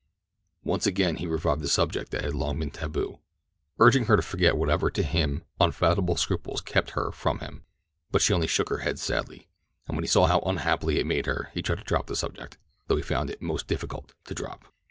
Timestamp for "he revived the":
1.17-1.67